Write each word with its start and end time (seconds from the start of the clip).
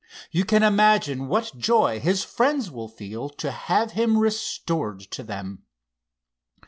"You 0.31 0.45
can 0.45 0.63
imagine 0.63 1.27
what 1.27 1.55
joy 1.55 1.99
his 1.99 2.23
friends 2.23 2.71
will 2.71 2.87
feel 2.87 3.29
to 3.37 3.51
have 3.51 3.91
him 3.91 4.17
restored 4.17 5.01
to 5.01 5.21
them." 5.21 5.63